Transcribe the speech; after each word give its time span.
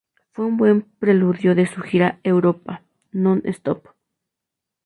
Fue 0.31 0.45
un 0.45 0.57
buen 0.57 0.81
preludio 0.97 1.53
de 1.53 1.67
su 1.67 1.79
gira 1.83 2.19
“Europa, 2.23 2.81
non 3.11 3.43
stop! 3.45 3.87